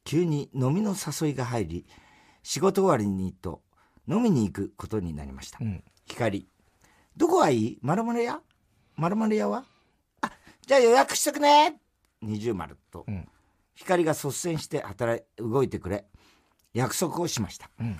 [0.04, 1.86] 急に飲みの誘いが入り
[2.43, 3.63] 仕事終わりにと
[4.08, 6.47] 飲みに行くことになりました、うん、光
[7.17, 7.80] どこがいい？
[7.82, 8.41] まるまる屋？
[8.95, 9.65] まるまる屋は？
[10.67, 11.80] じゃあ予約しとくね！
[12.21, 13.28] 二重丸と、うん、
[13.73, 16.06] 光が率先して働い動いてくれ
[16.76, 18.00] 約束をしました、うん、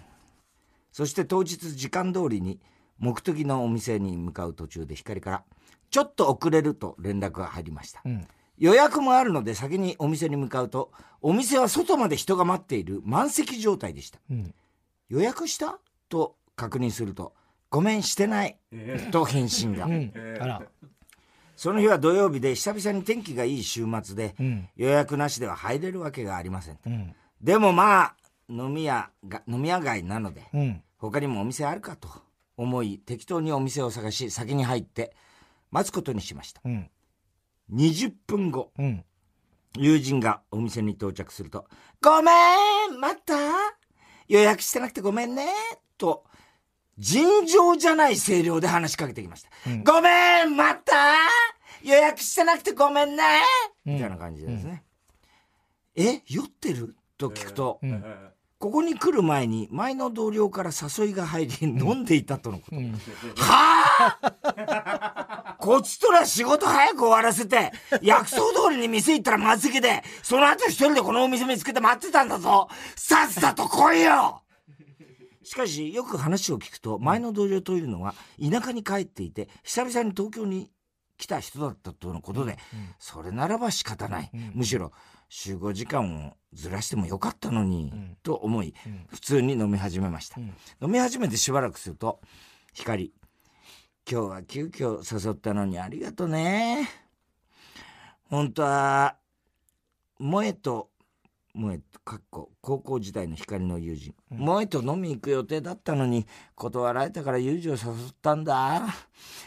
[0.92, 2.60] そして当日時間通りに
[3.00, 5.44] 目的のお店に向かう途中で光から
[5.90, 8.28] ちょっと遅れると連絡が入りました、うん、
[8.60, 14.20] 予約もあるので先にお店に向かうとお店は外まで人が待っている満席状態でした、
[15.10, 15.80] 予約した？
[16.08, 17.34] と確認すると
[17.70, 19.88] ごめんしてない、えー、と返信が、
[20.40, 20.62] あら。
[21.56, 28.16] その日は土曜日で久々に天気がいい週末で、うん、予約なしでは入れるわけがありません、うん、でもまあ
[28.50, 32.08] 飲み屋が飲み屋街なので、うん、他にもお店あるかと
[32.58, 35.16] 思い適当にお店を探し先に入って
[35.72, 36.90] 待つことにしました、うん、
[37.74, 38.72] 20分後、
[39.76, 41.68] 友人がお店に到着すると
[42.02, 42.32] 「ごめ
[42.88, 43.36] ん待った。
[44.28, 45.48] 予約してなくてごめんね」
[45.98, 46.26] と
[46.98, 49.50] 尋常じゃない声量で話しかけてきました。
[49.68, 50.94] うん、ごめん待った。
[51.84, 53.24] 予約してなくてごめんね、
[53.86, 54.84] うん、みたいな感じですね。
[55.98, 56.96] うん、え酔ってる？
[57.18, 58.04] と聞くと、うん、
[58.58, 62.76] ここに来る前に前の同僚から誘いが入り飲んでいたとのこと。
[63.42, 72.70] はあこっちとら仕事早く終わらせて、約束通りに店行ったら満席で、その後一人でこのお店見つけて待ってたんだぞ。
[72.96, 74.42] さっさと来いよ！
[75.44, 80.72] しかしよく話を聞くと前の同僚というのは田舎に帰っていて久々に東京に
[81.18, 82.58] 来た人だったとのことで、
[83.00, 84.92] それならば仕方ない、むしろ
[85.30, 87.92] 集合時間をずらしてもよかったのに、
[88.24, 88.74] と思い、
[89.10, 92.20] 普通に飲み始めました、飲み始めてしばらくすると
[92.74, 93.14] 光
[94.10, 96.88] 今日は急遽誘ったのにありがとね。
[98.30, 99.16] 本当は、
[100.20, 100.90] 萌えと、
[101.56, 104.14] 萌えと、かっこ、高校時代の光の友人。
[104.30, 107.80] 萌えと飲み行く予定だったのに、断られたから友情誘っ
[108.22, 108.84] たんだ。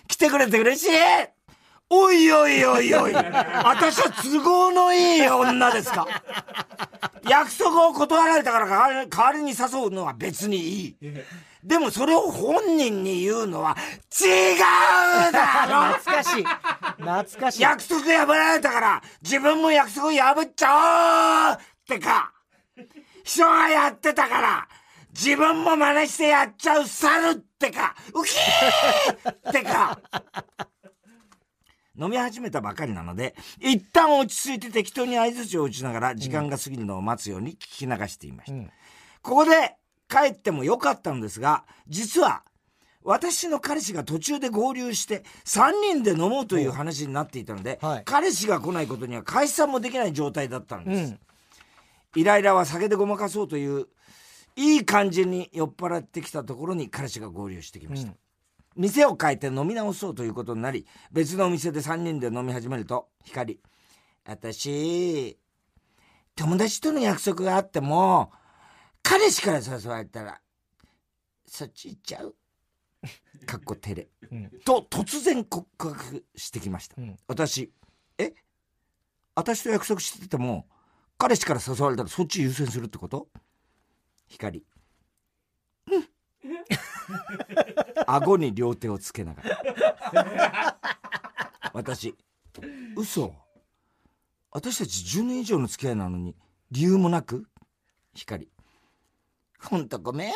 [0.08, 1.37] 来てくれて嬉しい
[1.90, 3.14] おいおいおいおい。
[3.14, 6.06] 私は都合のいい女ですか
[7.28, 10.96] 約束を断られたから代わりに誘うのは別にいい。
[11.64, 13.76] でもそれを本人に言うのは
[14.20, 16.44] 違うだろ懐かしい。
[16.98, 17.62] 懐かしい。
[17.62, 22.32] 約束破られたから自分も約束破っちゃおうってか。
[23.24, 24.68] 人がやってたから
[25.10, 27.96] 自分も真似してやっちゃう猿ってか。
[28.14, 29.98] ウキーってか。
[31.98, 38.56] 飲み始めたばかりなので、一旦落ち着いて適当に合図を打ちながら時間が過ぎるのを待つように聞き流していました。
[38.56, 38.70] うん、
[39.22, 39.76] ここで
[40.08, 42.42] 帰ってもよかったのですが、実は
[43.02, 51.12] 私の彼氏が途中で合流して3人で飲もうという話になっていたので、はい、彼氏が来ないことには解散もできない状態だったんです。
[51.12, 53.88] うん、イライラは酒でごまかそうという
[54.56, 58.10] いい感じに酔っ払ってきたところに彼氏が合流してきました。
[58.10, 58.16] うん
[58.78, 63.60] 店を変えて飲み直そうということになり、別のお店で3人で飲み始めると、光、
[64.24, 65.36] 私、
[66.36, 68.32] 友達との約束があっても、
[69.02, 70.40] 彼氏から誘われたら、
[71.46, 72.36] そっち行っちゃう？
[73.46, 76.94] かっこ照れ、うん、と、突然告白してきました。
[76.98, 77.72] うん、私、
[78.16, 78.32] え？
[79.34, 80.66] 私と約束してても、
[81.16, 83.28] 彼氏から誘われたらそっち優先するってこと？
[84.28, 84.64] 光。
[87.08, 87.18] うん。
[88.06, 90.78] 顎に両手をつけながら。
[91.74, 92.14] 私、
[92.96, 93.34] 嘘。
[94.50, 96.34] 私たち10年以上の付き合いなのに、
[96.70, 97.46] 理由もなく
[98.14, 98.50] 光。
[99.60, 100.32] ほんとごめん。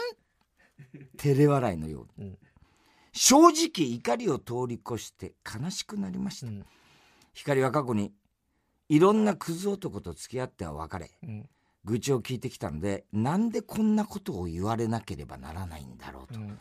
[1.17, 2.29] 照れ笑いのように。
[2.29, 2.39] うん、
[3.13, 6.47] 正直怒りを通り越して悲しくなりました。
[6.47, 6.67] うん、
[7.33, 8.13] 光は過去に、
[8.89, 11.49] いろんなクズ男と付き合っては別れ、うん
[11.85, 16.59] 愚痴を聞いてきたのでなんでこんなことを言われなければならないんだろうと、うんうん、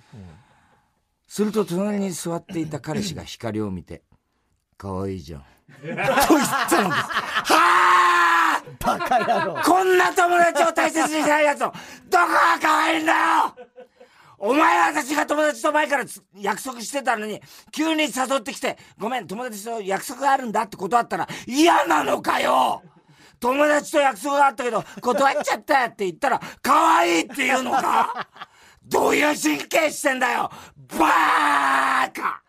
[1.27, 4.03] すると隣に座っていた彼氏が光を見て
[4.77, 5.41] 「可愛いじゃん」
[5.81, 7.01] と言ったんです。
[7.53, 8.41] はあ
[8.79, 9.61] バカ野郎。
[9.63, 11.71] こんな友達を大切にしないやつを
[12.09, 13.55] どこが可愛いんだよ！
[14.37, 16.05] お前は私が友達と前から
[16.35, 17.39] 約束してたのに、
[17.71, 18.09] 急に誘
[18.39, 22.81] ってきて、ごめん、友達と約束があるんだって断ったら嫌なのかよ
[23.41, 28.27] 友達と約束があったけど、断っちゃったって言ったら、可愛いって言うのか？
[28.85, 30.51] どういう神経してんだよ？
[30.97, 32.43] バーカ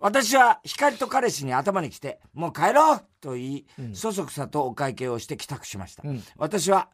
[0.00, 6.02] 私は光と彼氏に頭に来て、もう帰ろうと言い、うん、そそくさとお会計をして帰宅しました。
[6.04, 6.88] うん、私は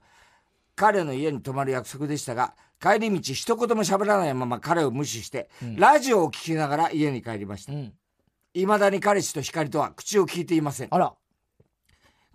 [0.76, 7.72] 彼の家に泊まる約束でしたが、帰り道一言も喋らないまま彼を無視して、うん、ラジオを聞きながら家に帰りました。
[8.54, 10.88] い、ま、だに彼氏と光とは口を聞いていません。
[10.90, 11.14] あら。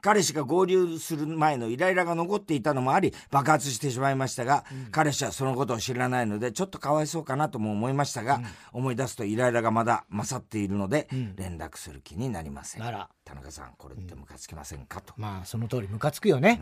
[0.02, 12.84] 彼氏が合流する前のイライラが残っていたのもあり爆発してしまいましたが、うん、彼氏はそのことを知らないのでちょっとかわいそうかなとも思いましたが、うん、思い出すとイライラがまだ勝っているので、うん、連絡する気になりません。
[13.28, 16.62] 田中さんこれってムカつきませんかと、まあその通りムカつくよね。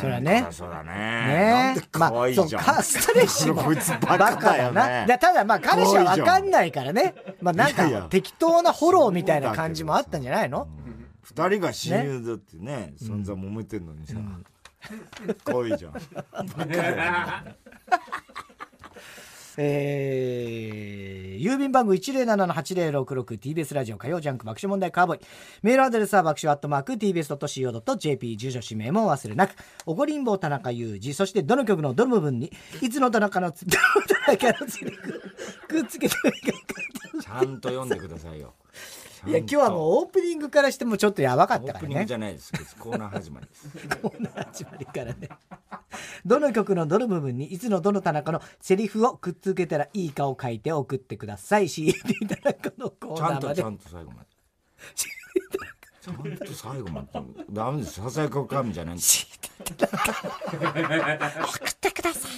[0.00, 0.46] それはね。
[0.50, 1.74] そうだね。
[1.74, 1.82] ね。
[1.92, 3.62] 可愛いじゃん、まあ、カストレッシュも
[4.06, 7.14] バカだよなただまあ彼氏は分かんないからね。
[7.42, 10.68] まあなんか適当なフォローみたいな感じもあったんじゃないの、
[11.22, 14.14] 二人が親友だってね散々揉めてんのにさ、
[15.44, 15.94] 可愛いじゃん
[19.62, 25.20] えー、郵便番号 107-8066TBS ラジオ火曜ジャンク爆笑問題カーボーイ。
[25.62, 29.56] メールアドレスは爆笑アットマーク TBS.CO.JP 住所氏名も忘れなく。
[29.86, 31.12] おごりんぼう田中裕二。
[31.12, 32.50] そしてどの曲のどの部分に、
[32.80, 35.20] いつの田中の、 どの田中のセリフ、
[35.68, 38.54] くっつけてちゃんと読んでくださいよ。
[39.26, 41.80] いや今日はもうオープニングからしてもちょっとやばかったからね。
[41.80, 42.52] オープニングじゃないです。
[42.78, 43.68] コーナー始まりです。
[44.00, 45.28] コーナー始まりからね。
[46.24, 51.68] どの曲のどの部分にいつのどの田中のセリフをくっつけたらいいかを書いて送ってください。
[51.68, 53.62] CD 田中のコーナーまで。
[53.62, 54.28] ちゃんとちゃんと最後まで。
[56.00, 57.08] ちゃんと最後まで。
[57.50, 58.00] ダメです。
[58.00, 59.26] ささやか神じゃないんです。
[59.58, 59.74] 送
[61.68, 62.30] ってください。